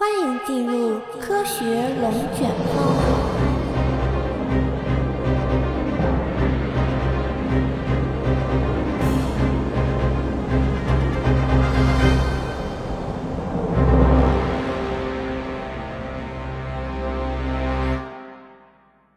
[0.00, 1.62] 欢迎进入科学
[2.00, 2.96] 龙卷风。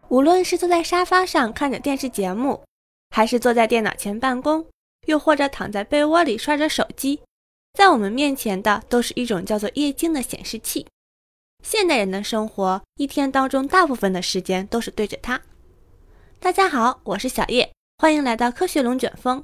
[0.10, 2.62] 无论是坐在沙发上看着电视节目，
[3.10, 4.66] 还是坐在电脑前办公，
[5.06, 7.22] 又或者躺在被窝里刷着手机。
[7.74, 10.86] 在我们面前的都是一种叫做液晶的显示器。
[11.64, 15.42] 现代人的生活一天当中大部分的时间都是对着它。
[16.40, 19.44] 大家好，我是小叶，欢迎来到科学龙卷风。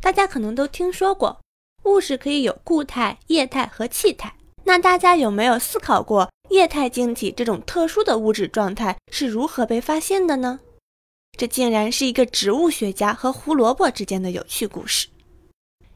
[0.00, 1.40] 大家可能都听说过，
[1.84, 4.34] 物质可以有固态、液态和气态。
[4.64, 10.60] 那大家有没有思考过，液态晶体这种特殊的物质状态是如何被发现的呢？
[11.38, 15.06] 这竟然是一个植物学家和胡萝卜之间的有趣故事。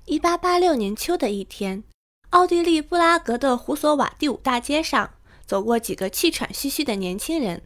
[0.06, 1.82] 一八八六年秋的一天，
[2.30, 5.14] 奥地利布拉格的胡索瓦第五大街上
[5.46, 7.62] 走过几个气喘吁吁的年轻人，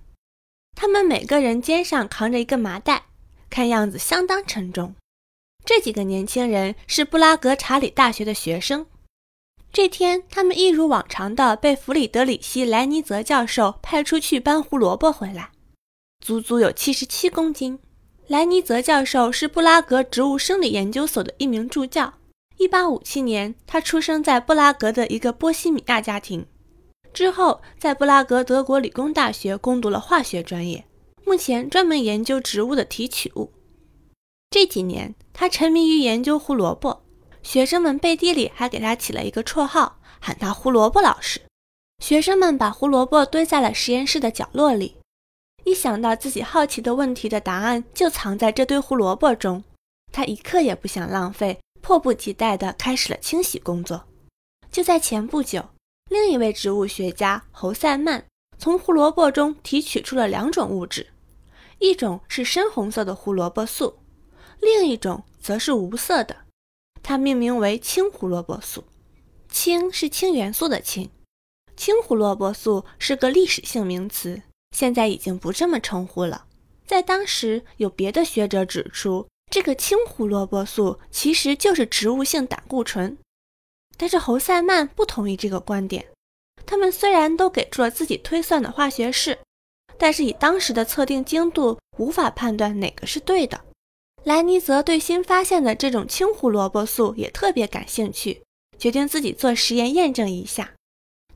[0.77, 3.07] 他们每个人肩上扛着一个麻袋，
[3.51, 4.95] 看样子相当沉重。
[5.65, 8.87] 这几个年轻人是布拉格查理大学的学生。
[9.73, 15.51] 这天，他们一如往常的被弗里德里希·莱尼泽教授派出去搬胡萝卜回来，
[16.25, 17.81] 足足有七十七公斤。
[18.29, 22.15] 莱尼泽教授是布拉格植物生理研究所的一名助教。
[22.59, 26.45] 一八五七年，他出生在布拉格的一个波西米亚家庭，
[27.13, 30.85] 之后在布拉格德国理工大学攻读了化学专业，
[31.25, 33.53] 目前专门研究植物的提取物。
[34.51, 37.05] 这几年，他沉迷于研究胡萝卜，
[37.45, 41.41] 学生们背地里还给他起了一个绰号，喊他“胡萝卜老师”。
[42.03, 44.97] 学生们把胡萝卜堆在了实验室的角落里，
[45.63, 49.63] 一想到自己好奇的问题的答案就藏在这堆胡萝卜中，
[50.11, 51.61] 他一刻也不想浪费。
[51.81, 54.05] 迫不及待地开始了清洗工作。
[54.71, 55.65] 就在前不久，
[56.11, 58.25] 另一位植物学家侯塞曼
[58.59, 61.07] 从胡萝卜中提取出了两种物质，
[61.79, 63.99] 一种是深红色的胡萝卜素，
[64.61, 66.37] 另一种则是无色的，
[67.03, 68.85] 它命名为青胡萝卜素。
[69.51, 71.11] 氢是氢元素的氢，
[71.77, 74.43] 氢胡萝卜素是个历史性名词，
[74.77, 76.45] 现在已经不这么称呼了。
[76.87, 79.27] 在当时，有别的学者指出。
[79.51, 83.17] 这个青胡萝卜素其实就是植物性胆固醇，
[83.97, 86.07] 但是侯赛曼不同意这个观点。
[86.67, 89.39] 他们虽然都给出了自己推算的化学式，
[89.97, 93.59] 但是以当时的测定精度，无法判断哪个是对的。
[94.25, 98.43] 莱尼泽对新发现的这种青胡萝卜素也特别感兴趣，
[98.79, 100.75] 决定自己做实验验证一下。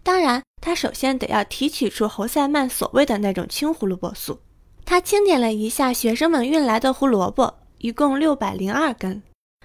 [0.03, 4.41] 当然，他首先得要提取出侯赛曼所谓的那种青胡萝卜素。
[4.85, 7.62] 他清点了一下学生们运来的胡萝卜。
[7.83, 9.21] 一共六百零二根，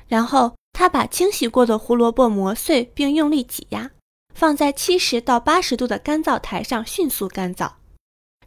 [0.08, 3.92] 然后他把清洗过的胡萝卜磨碎，并用力挤压，
[4.34, 7.74] 放在七十到八十度的干燥台上迅速干燥，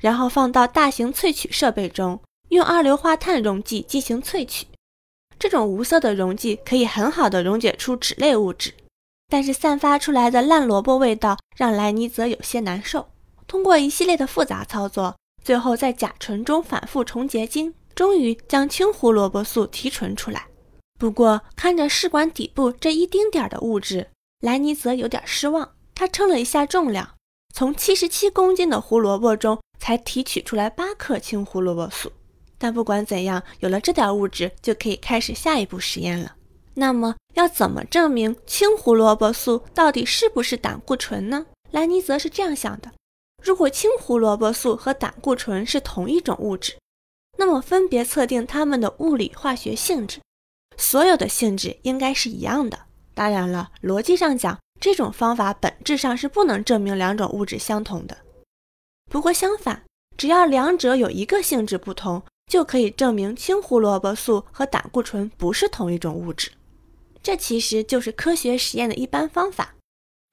[0.00, 4.66] 然后放到大型萃取设备中，用二硫化碳溶剂进行萃取。
[5.38, 8.74] 这种无色的溶剂可以很好的溶解出脂类物质，
[9.28, 13.08] 但是散发出来的烂萝卜味道让莱尼泽有些难受。
[13.46, 17.72] 通过一系列的复杂操作，最后在甲醇中反复重结晶。
[18.00, 20.46] 终于将青胡萝卜素提纯出来，
[20.98, 24.08] 不过看着试管底部这一丁点儿的物质，
[24.40, 25.72] 莱尼泽有点失望。
[25.94, 27.10] 他称了一下重量，
[27.54, 32.10] 从七十七公斤的胡萝卜中才提取出来八克青胡萝卜素。
[32.56, 36.36] 但不管怎样，有了这点物质，就可以开始下一步实验了。
[36.72, 41.44] 那么要怎么证明青胡萝卜素到底是不是胆固醇呢？
[41.70, 42.90] 莱尼泽是这样想的：
[43.42, 46.72] 如果青胡萝卜素和胆固醇是同一种物质。
[47.40, 50.20] 那么分别测定它们的物理化学性质，
[50.76, 52.78] 所有的性质应该是一样的。
[53.14, 58.18] 当然了，逻辑上讲，这种方法本质上是不能证明两种物质相同的。
[59.10, 59.82] 不过相反，
[60.18, 66.52] 只要两者有一个性质不同，就可以证明青胡萝卜素和胆固醇不是同一种物质。
[67.22, 69.74] 这其实就是科学实验的一般方法：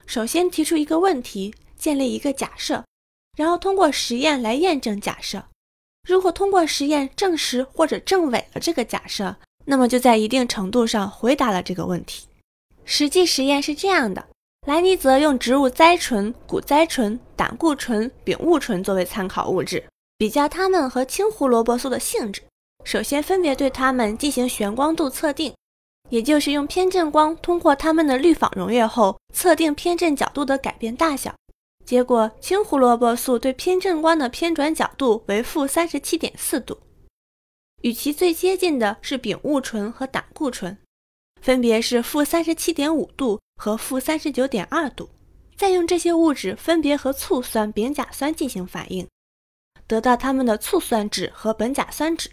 [0.04, 2.84] 首先提出一个问题，建立一个假设，
[3.34, 5.42] 然后通过实验来验证假设。
[6.06, 9.36] 如果通过实验证实或者证伪了这个假设，
[9.66, 12.26] 那么就在一定程度上回答了这个问题。
[12.84, 14.26] 实际实验是这样的：
[14.66, 19.84] 莱尼泽用植物甾醇、谷甾醇、胆固醇、丙戊醇作为参考物质，
[20.16, 22.42] 比较它们和青胡萝卜素的性质。
[22.84, 25.52] 首先分别对它们进行旋光度测定，
[26.08, 31.34] 也就是用偏振光通过它们的氯仿溶液后，测定偏振角度的改变大小。
[31.88, 36.76] 结果，青胡萝卜素对偏振光的偏转角度为负三十七点四度，
[37.80, 40.76] 与其最接近的是丙戊醇和胆固醇，
[41.40, 45.08] 分别是负三十七点五度和负三十九点二度。
[45.56, 49.08] 再用这些物质分别和醋酸丙甲酸进行反应，
[49.86, 52.28] 得到它们的醋酸酯和苯甲酸酯。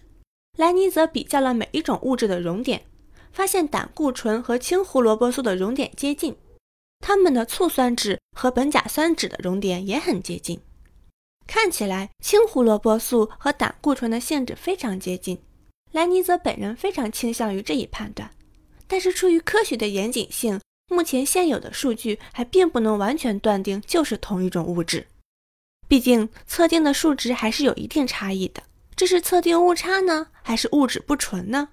[0.57, 2.85] 莱尼则比较了每一种物质的熔点，
[3.31, 6.35] 发现胆固醇和青胡萝卜素的熔点接近，
[6.99, 10.59] 它们的醋酸酯和苯甲酸酯的熔点也很接近。
[11.47, 15.39] 看起来青胡萝卜素和胆固醇的性质非常接近。
[15.91, 18.29] 莱尼泽本人非常倾向于这一判断，
[18.85, 20.59] 但是出于科学的严谨性，
[20.89, 25.07] 目前现有的数据还并不能完全断定就是同一种物质。
[25.87, 28.63] 毕竟测定的数值还是有一定差异的。
[28.95, 31.69] 这是测定误差呢，还是物质不纯呢？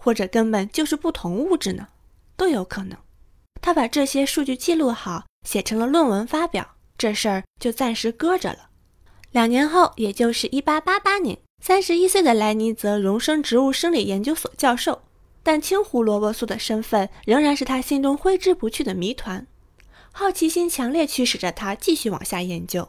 [0.00, 1.88] 或者根本就是不同物质呢？
[2.36, 2.96] 都有可能。
[3.60, 8.68] 他把这些数据记录好，写成了论文发表，这事儿就暂时搁着了。
[9.30, 15.02] 两年后，也就是1888年，三十一岁的莱尼泽荣升植物生理研究所教授，
[15.42, 19.46] 但青胡萝卜素的身份仍然是他心中挥之不去的谜团。
[20.10, 22.88] 好奇心强烈驱使着他继续往下研究。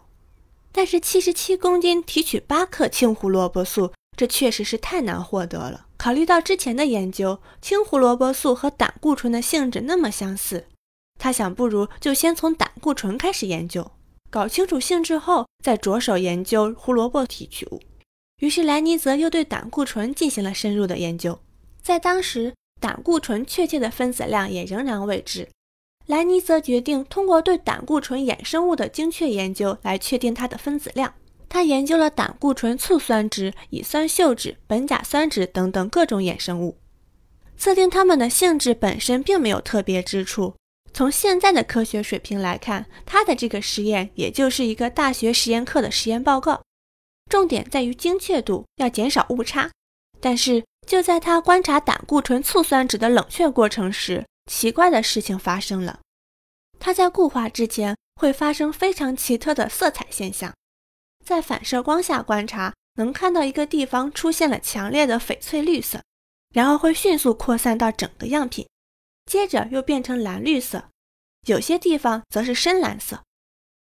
[0.71, 5.87] 但是七十七公斤提取八克青胡萝卜素，这确实是太难获得了。
[5.97, 10.67] 考虑到之前的研究，青胡萝卜素和胆固醇的性质那么相似，
[11.17, 13.91] 他想，不如就先从胆固醇开始研究，
[14.29, 17.81] 搞清楚性质后，再着手研究胡萝卜提取物。
[18.39, 21.39] 于是莱尼泽又对胆固醇进行了深入的研究。
[21.81, 25.47] 在当时，胆固醇确切的分子量也仍然未知。
[26.05, 31.13] 莱尼则决定通过对胆固醇衍生物的精确研究来确定它的分子量。
[31.49, 36.77] 他研究了胆固醇醋酸酯、乙酸溴酯、苯甲酸酯等等各种衍生物，
[37.57, 40.53] 测定它们的性质本身并没有特别之处。
[40.93, 46.63] 从现在的科学水平来看，他的这个实验也就是一个大学实验课的实验报告，
[47.29, 49.69] 重点在于精确度，要减少误差。
[50.19, 55.99] 但是就在他观察胆固醇醋酸酯的冷却过程时，奇怪的事情发生了，
[56.79, 60.55] 它在固化之前会发生非常奇特的色彩现象，
[61.23, 66.01] 在反射光下观察，能看到一个地方出现了强烈的翡翠绿色，
[66.55, 68.67] 然后会迅速扩散到整个样品，
[69.27, 70.89] 接着又变成蓝绿色，
[71.45, 73.23] 有些地方则是深蓝色，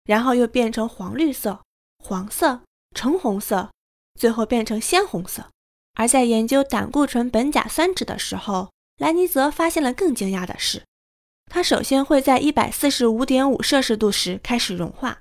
[0.04, 1.62] 然后又变成黄绿色、
[1.98, 2.62] 黄色、
[2.96, 3.70] 橙红色，
[4.18, 5.48] 最后变成鲜红色。
[5.94, 8.70] 而在研究胆固醇苯甲酸酯的时候。
[8.98, 10.82] 莱尼泽发现了更惊讶的事，
[11.52, 15.20] 它首先会在一百四十五点五摄氏度时开始融化，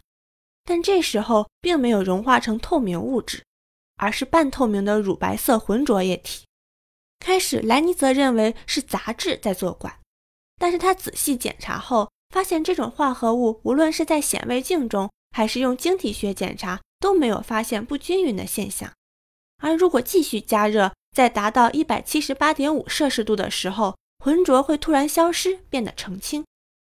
[0.63, 3.43] 但这时候并没有融化成透明物质，
[3.97, 6.45] 而是半透明的乳白色浑浊液体。
[7.19, 9.99] 开始，莱尼泽认为是杂质在作怪，
[10.57, 18.91] 但是他仔细检查后发现，这种化合物无论是在显微镜中，还是用晶体学检查，都没有发现不均匀的现象。
[19.61, 26.45] 而如果继续加热，在达到一百七十八点五摄氏度的时候，浑浊会突然消失，变得澄清。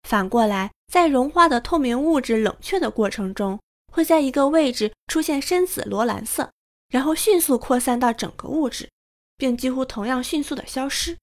[0.07, 3.59] 反过来，在融化的透明物质冷却的过程中，
[3.93, 6.51] 会在一个位置出现深紫罗兰色，
[6.89, 8.89] 然后迅速扩散到整个物质，
[9.37, 11.17] 并几乎同样迅速的消失，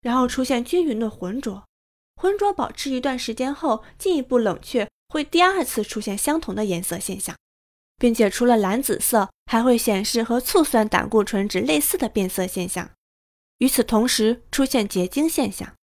[0.00, 1.64] 然后出现均匀的浑浊。
[2.20, 7.34] 浑浊保持一段时间后，进一步冷却，会第二次出现相同的颜色现象。
[7.96, 12.90] 并且除了蓝紫色，还会显示和醋酸胆固醇酯类似的变色现象。
[13.56, 15.74] 与此同时，出现结晶现象。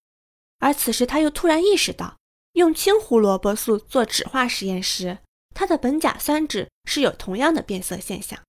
[0.60, 2.18] 而此时，他又突然意识到，
[2.54, 5.18] 用青胡萝卜素做酯化实验时，
[5.56, 8.40] 它的苯甲酸酯是有同样的变色现象，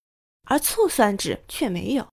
[0.46, 2.06] 而醋酸酯却没有。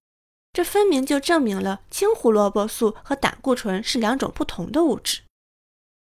[0.54, 5.24] 这分明就证明了青胡萝卜素和胆固醇是两种不同的物质。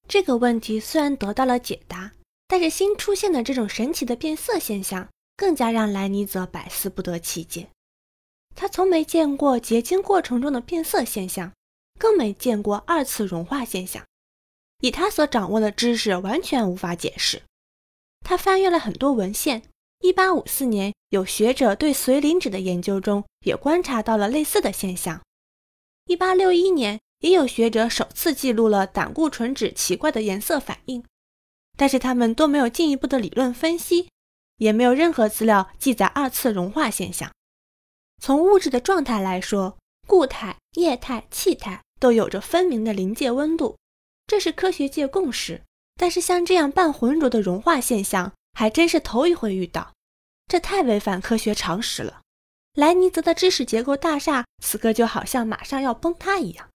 [0.09, 2.13] 这个问题虽然得到了解答，
[2.47, 5.09] 但是新出现的这种神奇的变色现象。
[5.37, 7.67] 更加让莱尼泽百思不得其解。
[8.55, 11.53] 他从没见过结晶过程中的变色现象，
[11.99, 14.05] 更没见过二次融化现象。
[14.79, 17.43] 以他所掌握的知识，完全无法解释。
[18.21, 19.63] 他翻阅了很多文献。
[20.03, 25.21] 1854年，有学者对髓磷脂的研究中也观察到了类似的现象。
[26.07, 31.02] 1861年，也有学者首次记录了胆固醇酯奇怪的颜色反应，
[31.75, 34.09] 但是他们都没有进一步的理论分析。
[34.59, 37.33] 也没有任何资料记载二次融化现象。
[38.23, 43.78] 从物质的状态来说，固态、液态、气态都有着分明的临界温度，
[44.26, 45.62] 这是科学界共识。
[45.97, 49.93] 但是像这样半浑浊的融化现象，还真是头一回遇到，
[50.47, 52.21] 这太违反科学常识了。
[52.75, 56.69] 莱尼泽的知识结构大厦此刻就好像马上要崩塌一样。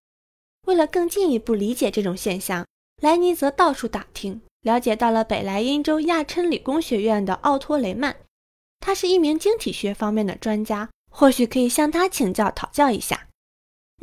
[0.66, 2.66] 为了更进一步理解这种现象，
[3.00, 4.42] 莱尼则到处打听。
[4.62, 8.16] 了解到了北莱茵州亚琛理工学院的奥托雷曼，
[8.80, 13.28] 他是一名晶体学方面的专家，或许可以向他请教讨教一下。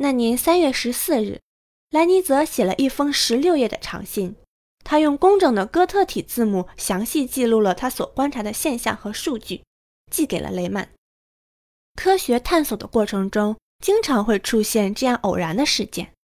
[0.00, 1.40] 那年三月十四日，
[1.90, 4.34] 莱尼则写了一封十六页的长信，
[4.82, 9.62] 他用工整的哥特体字母详细记录了他所观察的现象和数据，
[10.10, 10.88] 寄给了雷曼。
[11.94, 16.14] 科学探索的过程中，经常会出现这样偶然的事件，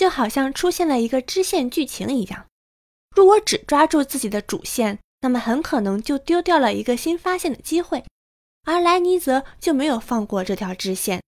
[0.00, 2.46] 就好像出现了一个支线剧情一样。
[3.14, 8.02] 如果只抓住自己的主线，那么很可能就丢掉了一个新发现的机会。
[8.64, 11.20] 而莱尼则就没有放过这条支线。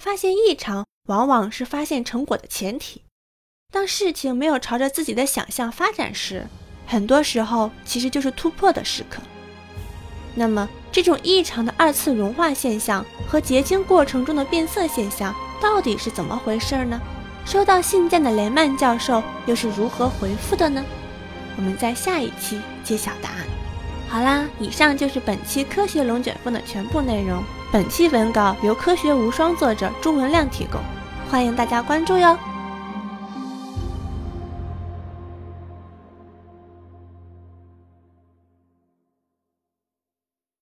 [0.00, 3.02] 发现异常，往往是发现成果的前提。
[3.72, 6.46] 当事情没有朝着自己的想象发展时，
[6.86, 9.20] 很多时候其实就是突破的时刻。
[10.36, 17.00] 那么，这种异常的二次融化现象和结晶过程中的变色现象到底是怎么回事呢？
[17.44, 20.82] 收到信件的雷曼教授又是如何回复的呢？
[21.56, 23.46] 我们在下一期揭晓答案。
[24.08, 27.42] 好啦，以上就是本期科学龙卷风的全部内容。
[27.70, 30.80] 本期文稿由科学无双作者朱文亮提供，
[31.30, 32.38] 欢迎大家关注哟。